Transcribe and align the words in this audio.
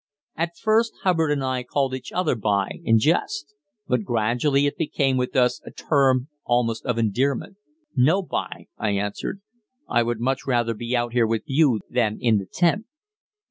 At 0.35 0.57
first 0.57 0.93
Hubbard 1.03 1.29
and 1.31 1.43
I 1.43 1.61
called 1.61 1.93
each 1.93 2.11
other 2.11 2.33
"b'y" 2.35 2.81
in 2.83 2.97
jest, 2.97 3.53
but 3.87 4.01
gradually 4.03 4.65
it 4.65 4.75
became 4.75 5.15
with 5.15 5.35
us 5.35 5.61
a 5.63 5.69
term 5.69 6.27
almost 6.43 6.83
of 6.87 6.97
endearment. 6.97 7.57
"No, 7.95 8.23
b'y," 8.23 8.67
I 8.79 8.89
answered; 8.93 9.41
"I 9.87 10.01
would 10.01 10.19
much 10.19 10.47
rather 10.47 10.73
be 10.73 10.95
out 10.97 11.13
here 11.13 11.27
with 11.27 11.43
you 11.45 11.81
than 11.87 12.17
in 12.19 12.39
the 12.39 12.47
tent." 12.47 12.87